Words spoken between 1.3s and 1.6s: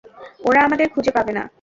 না।